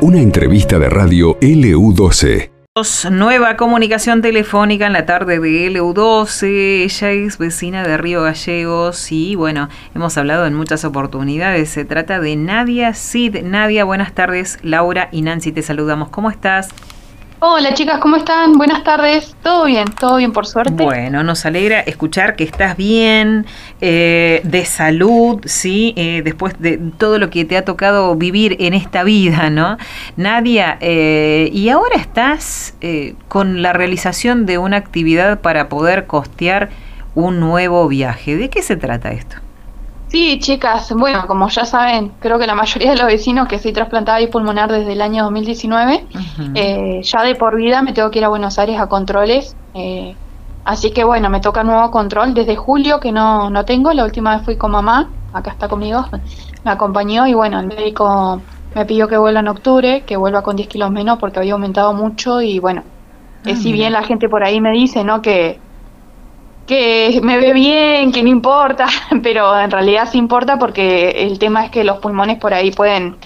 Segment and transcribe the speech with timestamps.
[0.00, 2.50] Una entrevista de radio LU12.
[3.10, 6.46] Nueva comunicación telefónica en la tarde de LU12.
[6.84, 11.68] Ella es vecina de Río Gallegos y bueno, hemos hablado en muchas oportunidades.
[11.68, 13.42] Se trata de Nadia Cid.
[13.42, 14.58] Nadia, buenas tardes.
[14.62, 16.08] Laura y Nancy te saludamos.
[16.08, 16.70] ¿Cómo estás?
[17.44, 18.52] Hola chicas, ¿cómo están?
[18.52, 19.34] Buenas tardes.
[19.42, 20.80] Todo bien, todo bien por suerte.
[20.80, 23.46] Bueno, nos alegra escuchar que estás bien,
[23.80, 25.92] eh, de salud, ¿sí?
[25.96, 29.76] Eh, después de todo lo que te ha tocado vivir en esta vida, ¿no?
[30.16, 32.76] Nadia, eh, y ahora estás
[33.26, 36.70] con la realización de una actividad para poder costear
[37.16, 38.36] un nuevo viaje.
[38.36, 39.38] ¿De qué se trata esto?
[40.12, 43.72] Sí, chicas, bueno, como ya saben, creo que la mayoría de los vecinos que soy
[43.72, 46.04] trasplantada y pulmonar desde el año 2019,
[46.54, 49.56] eh, ya de por vida me tengo que ir a Buenos Aires a controles.
[49.72, 50.14] Eh,
[50.66, 53.90] así que bueno, me toca nuevo control desde julio que no, no tengo.
[53.94, 56.04] La última vez fui con mamá, acá está conmigo,
[56.62, 58.42] me acompañó y bueno, el médico
[58.74, 61.94] me pidió que vuelva en octubre, que vuelva con 10 kilos menos porque había aumentado
[61.94, 62.82] mucho y bueno,
[63.46, 65.22] eh, si bien la gente por ahí me dice, ¿no?
[65.22, 65.58] Que
[66.66, 68.86] que me ve bien, que no importa,
[69.22, 73.16] pero en realidad sí importa porque el tema es que los pulmones por ahí pueden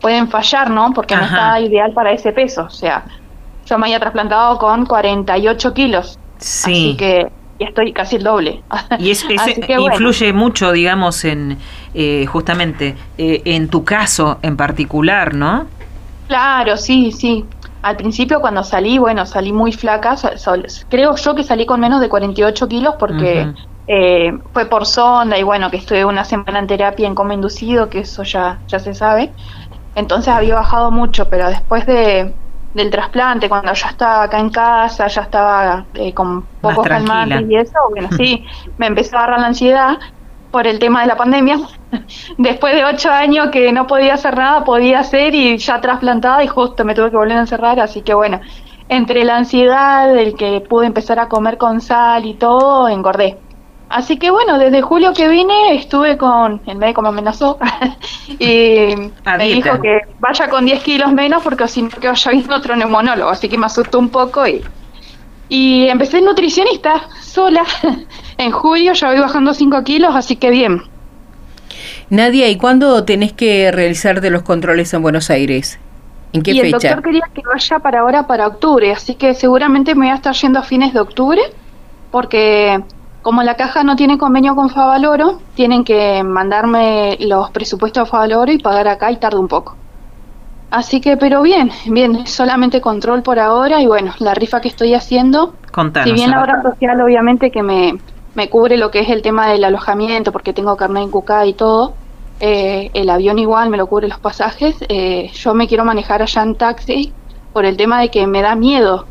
[0.00, 0.92] pueden fallar, ¿no?
[0.92, 2.64] Porque no está ideal para ese peso.
[2.64, 3.04] O sea,
[3.66, 6.18] yo me había trasplantado con 48 kilos.
[6.38, 6.70] Sí.
[6.70, 7.26] Así que
[7.58, 8.62] estoy casi el doble.
[8.98, 9.26] Y eso
[9.68, 11.58] influye mucho, digamos, en
[11.94, 15.66] eh, justamente eh, en tu caso en particular, ¿no?
[16.28, 17.44] Claro, sí, sí.
[17.86, 20.16] Al principio cuando salí, bueno, salí muy flaca,
[20.88, 23.52] creo yo que salí con menos de 48 kilos porque
[23.86, 27.88] eh, fue por sonda y bueno, que estuve una semana en terapia en coma inducido,
[27.88, 29.30] que eso ya, ya se sabe.
[29.94, 32.34] Entonces había bajado mucho, pero después de,
[32.74, 37.54] del trasplante, cuando ya estaba acá en casa, ya estaba eh, con pocos calmantes y
[37.54, 38.44] eso, bueno, sí,
[38.78, 39.98] me empezó a agarrar la ansiedad
[40.56, 41.58] por el tema de la pandemia.
[42.38, 46.46] Después de ocho años que no podía hacer nada, podía hacer y ya trasplantada y
[46.46, 48.40] justo me tuve que volver a encerrar, así que bueno,
[48.88, 53.36] entre la ansiedad, el que pude empezar a comer con sal y todo, engordé.
[53.90, 57.58] Así que bueno, desde julio que vine estuve con, el médico me amenazó
[58.38, 58.94] y
[59.36, 62.74] me dijo que vaya con 10 kilos menos porque si no que vaya viendo otro
[62.76, 64.64] neumonólogo, así que me asustó un poco y,
[65.50, 67.62] y empecé nutricionista sola
[68.38, 70.82] En julio ya voy bajando 5 kilos, así que bien.
[72.10, 75.78] Nadia, ¿y cuándo tenés que realizarte los controles en Buenos Aires?
[76.32, 76.66] ¿En qué y fecha?
[76.66, 80.16] El doctor quería que vaya para ahora, para octubre, así que seguramente me voy a
[80.16, 81.40] estar yendo a fines de octubre,
[82.10, 82.80] porque
[83.22, 88.52] como la caja no tiene convenio con Favaloro, tienen que mandarme los presupuestos de Favaloro
[88.52, 89.76] y pagar acá y tarda un poco.
[90.70, 94.94] Así que, pero bien, bien, solamente control por ahora y bueno, la rifa que estoy
[94.94, 97.98] haciendo, Contanos, si bien la obra social obviamente que me,
[98.36, 101.54] me cubre lo que es el tema del alojamiento, porque tengo carnet en Cucá y
[101.54, 101.94] todo.
[102.38, 104.76] Eh, el avión igual me lo cubre los pasajes.
[104.90, 107.12] Eh, yo me quiero manejar allá en taxi
[107.54, 109.06] por el tema de que me da miedo.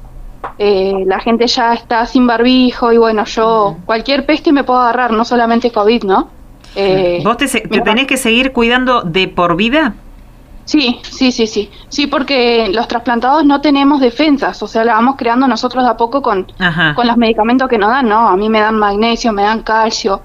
[0.60, 5.12] Eh, la gente ya está sin barbijo y bueno, yo cualquier peste me puedo agarrar,
[5.12, 6.30] no solamente COVID, ¿no?
[7.24, 9.96] ¿Vos te, te tenés que seguir cuidando de por vida?
[10.66, 11.70] Sí, sí, sí, sí.
[11.90, 15.98] Sí, porque los trasplantados no tenemos defensas, o sea, la vamos creando nosotros de a
[15.98, 16.48] poco con,
[16.96, 18.28] con los medicamentos que nos dan, ¿no?
[18.28, 20.22] A mí me dan magnesio, me dan calcio.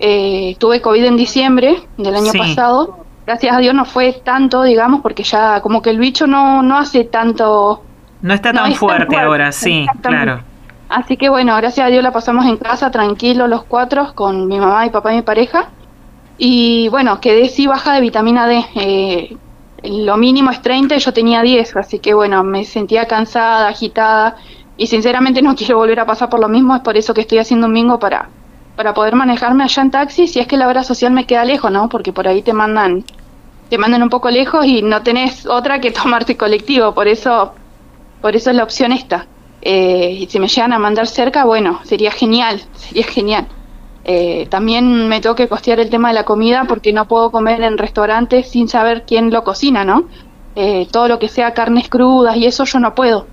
[0.00, 3.04] Eh, tuve COVID en diciembre del año pasado.
[3.24, 6.76] Gracias a Dios no fue tanto, digamos, porque ya como que el bicho no, no
[6.76, 7.82] hace tanto...
[8.20, 10.40] No está tan, fuerte, ahora, sí, claro.
[10.88, 14.58] Así que bueno, gracias a Dios la pasamos en casa tranquilo los cuatro con mi
[14.58, 15.68] mamá, y papá y mi pareja.
[16.36, 18.64] Y bueno, quedé sí baja de vitamina D.
[18.74, 19.36] Eh,
[19.86, 24.36] lo mínimo es 30 y yo tenía 10, así que bueno, me sentía cansada, agitada
[24.76, 27.38] y sinceramente no quiero volver a pasar por lo mismo, es por eso que estoy
[27.38, 28.28] haciendo un bingo para,
[28.76, 31.70] para poder manejarme allá en taxi si es que la obra social me queda lejos,
[31.70, 31.88] ¿no?
[31.88, 33.04] Porque por ahí te mandan
[33.68, 37.54] te mandan un poco lejos y no tenés otra que tomarte colectivo, por eso
[38.20, 39.26] por eso es la opción esta.
[39.60, 43.46] Eh, y si me llegan a mandar cerca, bueno, sería genial, sería genial.
[44.04, 47.62] Eh, también me tengo que costear el tema de la comida porque no puedo comer
[47.62, 50.04] en restaurantes sin saber quién lo cocina, ¿no?
[50.56, 53.26] Eh, todo lo que sea carnes crudas y eso yo no puedo.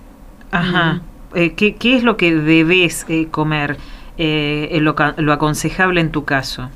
[0.51, 1.01] Ajá.
[1.35, 3.77] Eh, ¿qué, ¿qué, es lo que debes comer?
[4.18, 6.69] Lo, lo, aconsejable en tu caso?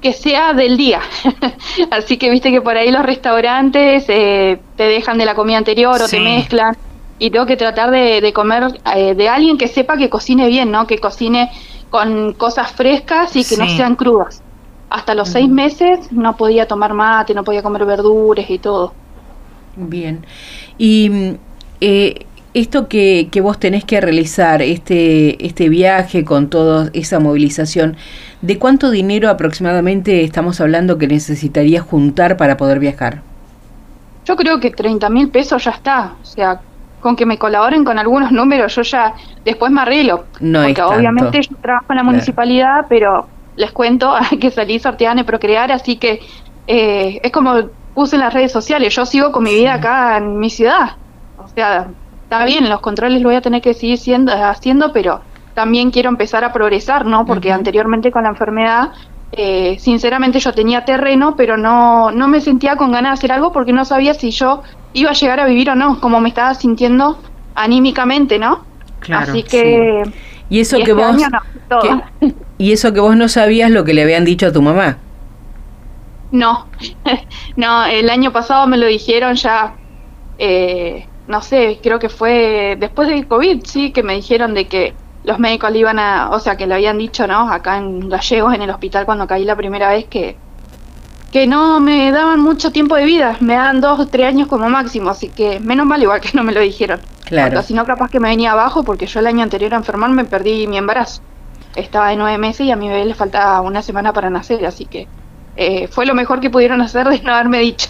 [0.00, 1.00] Que sea del día.
[1.90, 6.08] Así que viste que por ahí los restaurantes te dejan de la comida anterior o
[6.08, 6.76] te mezclan.
[7.18, 10.86] Y tengo que tratar de, de comer de alguien que sepa que cocine bien, ¿no?
[10.86, 11.50] Que cocine
[11.94, 14.42] con cosas frescas y que no sean crudas.
[14.90, 18.92] Hasta los seis meses no podía tomar mate, no podía comer verduras y todo.
[19.76, 20.26] Bien.
[20.76, 21.36] ¿Y
[21.80, 27.96] eh, esto que, que, vos tenés que realizar, este, este viaje con toda esa movilización,
[28.42, 33.22] ¿de cuánto dinero aproximadamente estamos hablando que necesitarías juntar para poder viajar?
[34.24, 36.14] Yo creo que 30 mil pesos ya está.
[36.20, 36.60] O sea,
[37.04, 39.12] con que me colaboren con algunos números, yo ya
[39.44, 40.24] después me arreglo.
[40.40, 45.26] No porque obviamente yo trabajo en la municipalidad, pero les cuento que salí sorteada en
[45.26, 46.20] Procrear, así que
[46.66, 47.56] eh, es como
[47.92, 50.96] puse en las redes sociales, yo sigo con mi vida acá en mi ciudad.
[51.36, 51.88] O sea,
[52.22, 55.20] está bien, los controles lo voy a tener que seguir siendo, haciendo, pero
[55.52, 57.26] también quiero empezar a progresar, ¿no?
[57.26, 58.92] Porque anteriormente con la enfermedad,
[59.32, 63.52] eh, sinceramente yo tenía terreno, pero no, no me sentía con ganas de hacer algo
[63.52, 64.62] porque no sabía si yo
[64.94, 67.18] iba a llegar a vivir o no, como me estaba sintiendo
[67.54, 68.64] anímicamente, ¿no?
[69.00, 70.02] Claro, Así que...
[70.48, 71.16] Y eso que este vos...
[72.58, 74.98] y eso que vos no sabías lo que le habían dicho a tu mamá.
[76.30, 76.66] No,
[77.56, 79.74] no, el año pasado me lo dijeron ya,
[80.38, 84.94] eh, no sé, creo que fue después del COVID, sí, que me dijeron de que
[85.24, 87.50] los médicos le iban a, o sea, que le habían dicho, ¿no?
[87.50, 90.36] Acá en Gallegos, en el hospital, cuando caí la primera vez, que,
[91.34, 94.68] que no me daban mucho tiempo de vida, me daban dos o tres años como
[94.68, 97.00] máximo, así que menos mal igual que no me lo dijeron.
[97.24, 97.60] Claro.
[97.62, 100.68] Si no, capaz que me venía abajo, porque yo el año anterior a enfermarme perdí
[100.68, 101.22] mi embarazo.
[101.74, 104.84] Estaba de nueve meses y a mi bebé le faltaba una semana para nacer, así
[104.84, 105.08] que
[105.56, 107.88] eh, fue lo mejor que pudieron hacer de no haberme dicho.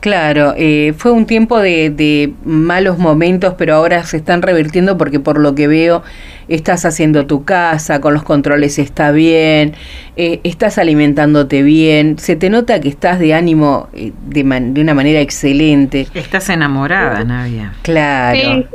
[0.00, 5.18] Claro, eh, fue un tiempo de, de, malos momentos, pero ahora se están revirtiendo porque
[5.18, 6.04] por lo que veo
[6.46, 9.74] estás haciendo tu casa, con los controles está bien,
[10.16, 14.12] eh, estás alimentándote bien, se te nota que estás de ánimo de,
[14.44, 16.06] de una manera excelente.
[16.14, 17.72] Estás enamorada, Nadia.
[17.82, 18.38] Claro.
[18.38, 18.66] Sí,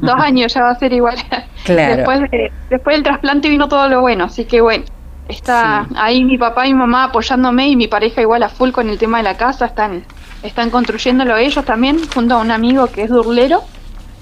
[0.00, 1.16] dos años ya va a ser igual.
[1.64, 1.96] Claro.
[1.96, 2.20] Después,
[2.68, 4.84] después del trasplante vino todo lo bueno, así que bueno.
[5.28, 8.90] Está ahí mi papá y mi mamá apoyándome y mi pareja igual a full con
[8.90, 10.04] el tema de la casa, están
[10.44, 13.62] están construyéndolo ellos también junto a un amigo que es durlero.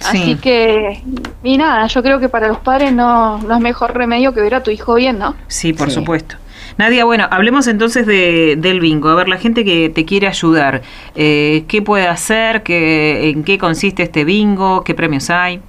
[0.05, 1.01] Así que,
[1.45, 4.57] y nada, yo creo que para los padres no, no es mejor remedio que ver
[4.57, 5.37] a tu hijo bien, ¿no?
[5.47, 6.37] Sí, por supuesto.
[6.77, 9.11] Nadia, bueno, hablemos entonces de, del bingo.
[9.11, 10.83] A ver, la gente que te quiere ayudar,
[11.15, 12.65] eh, ¿qué puede hacer?
[12.65, 14.83] Qué, ¿En qué consiste este bingo?
[14.83, 15.61] ¿Qué premios hay?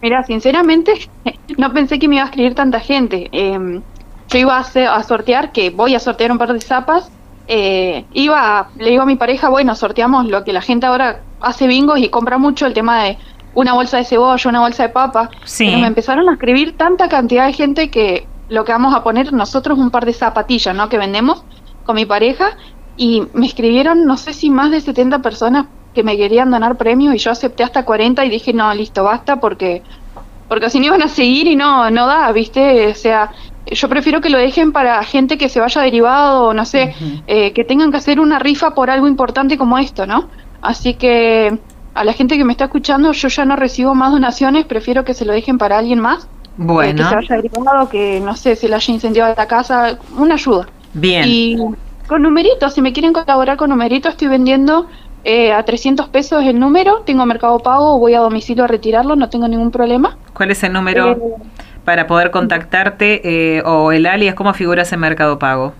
[0.00, 0.92] Mira, sinceramente,
[1.58, 3.28] no pensé que me iba a escribir tanta gente.
[3.32, 3.80] Eh,
[4.28, 7.10] yo iba a, hacer, a sortear, que voy a sortear un par de zapas.
[7.46, 11.66] Eh, iba, le digo a mi pareja, bueno, sorteamos lo que la gente ahora hace
[11.66, 13.18] bingos y compra mucho el tema de
[13.54, 15.30] una bolsa de cebolla, una bolsa de papa.
[15.44, 15.66] Sí.
[15.66, 19.32] Pero me empezaron a escribir tanta cantidad de gente que lo que vamos a poner
[19.32, 20.88] nosotros un par de zapatillas, ¿no?
[20.88, 21.44] Que vendemos
[21.84, 22.50] con mi pareja
[22.96, 27.14] y me escribieron, no sé si más de 70 personas que me querían donar premios
[27.14, 29.82] y yo acepté hasta 40 y dije, no, listo, basta porque
[30.48, 32.88] porque así no iban a seguir y no no da, ¿viste?
[32.88, 33.30] O sea,
[33.70, 36.94] yo prefiero que lo dejen para gente que se vaya derivado, no sé,
[37.26, 40.28] eh, que tengan que hacer una rifa por algo importante como esto, ¿no?
[40.60, 41.58] Así que
[41.94, 45.14] a la gente que me está escuchando, yo ya no recibo más donaciones, prefiero que
[45.14, 46.28] se lo dejen para alguien más.
[46.56, 46.90] Bueno.
[46.90, 50.34] Eh, que se vaya derivado, que no sé, se le haya incendiado la casa, una
[50.34, 50.66] ayuda.
[50.94, 51.24] Bien.
[51.26, 51.56] Y
[52.06, 54.86] con numeritos, si me quieren colaborar con numeritos, estoy vendiendo
[55.24, 59.28] eh, a 300 pesos el número, tengo Mercado Pago, voy a domicilio a retirarlo, no
[59.28, 60.16] tengo ningún problema.
[60.32, 61.16] ¿Cuál es el número?
[61.88, 65.72] Para poder contactarte eh, o el alias, ¿cómo figuras en Mercado Pago?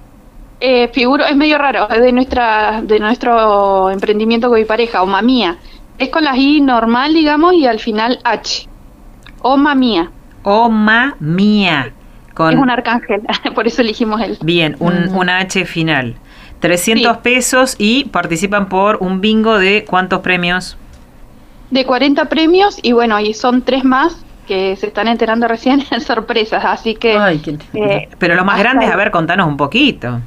[0.58, 5.20] Eh, figuro, es medio raro, es de nuestra, de nuestro emprendimiento con mi pareja, Oma
[5.20, 5.58] Mía.
[5.98, 8.66] Es con las I normal, digamos, y al final H.
[9.42, 10.10] Oma Mía.
[10.44, 11.92] Oma Mía.
[12.32, 12.54] Con...
[12.54, 13.20] Es un arcángel,
[13.54, 14.38] por eso elegimos él.
[14.40, 16.14] Bien, un, una H final.
[16.60, 17.18] 300 Sí.
[17.22, 20.78] pesos y participan por un bingo de cuántos premios?
[21.70, 26.00] De 40 premios, y bueno, y son tres más que se están enterando recién en
[26.00, 28.94] sorpresas, así que Ay, qué- eh, Pero los más grandes, ahí.
[28.94, 30.18] a ver, contanos un poquito.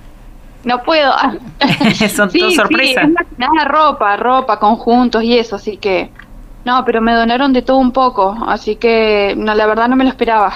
[0.64, 1.12] No puedo.
[2.16, 3.06] Son sí, todas sorpresas.
[3.08, 6.10] Sí, es nada ropa, ropa, conjuntos y eso, así que.
[6.64, 10.04] No, pero me donaron de todo un poco, así que no, la verdad no me
[10.04, 10.54] lo esperaba.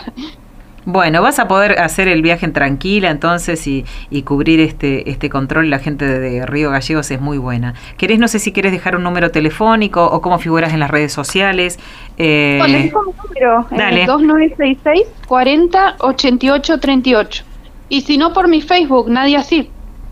[0.85, 5.29] Bueno, vas a poder hacer el viaje en tranquila entonces y, y cubrir este, este
[5.29, 5.69] control.
[5.69, 7.73] La gente de, de Río Gallegos es muy buena.
[7.97, 11.11] ¿Querés, no sé si quieres dejar un número telefónico o cómo figuras en las redes
[11.11, 11.79] sociales?
[12.17, 14.05] Eh, les digo mi número, dale.
[14.05, 17.43] 2966 40 88 38.
[17.89, 19.65] Y si no por mi Facebook, Nadia Cid,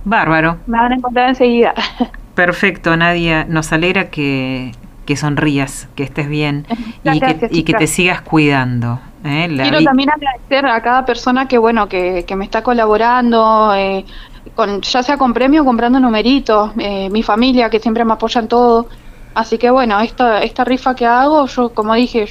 [0.06, 0.58] bárbaro.
[0.68, 1.74] me van a encontrar enseguida.
[2.36, 3.46] Perfecto, Nadia.
[3.48, 4.72] Nos alegra que,
[5.06, 6.66] que sonrías, que estés bien
[7.04, 9.00] y que, y te sigas cuidando.
[9.24, 9.48] ¿Eh?
[9.62, 14.06] Quiero vi- también agradecer a cada persona que bueno que, que me está colaborando, eh,
[14.56, 18.48] con, ya sea con premio o comprando numeritos, eh, mi familia que siempre me apoyan
[18.48, 18.88] todo.
[19.36, 22.26] Así que bueno, esta, esta rifa que hago, yo como dije,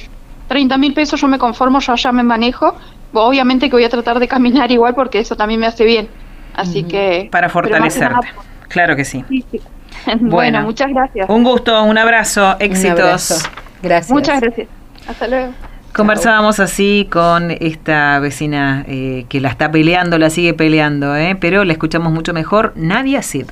[0.47, 2.75] 30 mil pesos yo me conformo, yo ya me manejo.
[3.13, 6.07] Obviamente que voy a tratar de caminar igual porque eso también me hace bien.
[6.55, 7.27] Así que...
[7.31, 8.27] para que nada, fortalecerte.
[8.69, 9.23] Claro que sí.
[9.27, 9.61] sí, sí.
[10.05, 10.29] Bueno.
[10.29, 11.29] bueno, muchas gracias.
[11.29, 12.99] Un gusto, un abrazo, Un éxitos.
[12.99, 13.49] abrazo.
[13.81, 14.11] Gracias.
[14.11, 14.67] Muchas gracias.
[15.07, 15.53] Hasta luego.
[15.95, 21.37] Conversábamos así con esta vecina eh, que la está peleando, la sigue peleando, ¿eh?
[21.39, 23.45] pero la escuchamos mucho mejor, Nadia Sid.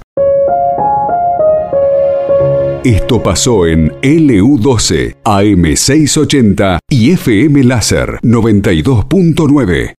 [2.83, 9.89] Esto pasó en LU12, AM680 y FM Láser 92.9.